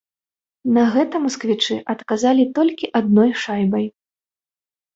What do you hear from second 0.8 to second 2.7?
гэта масквічы адказалі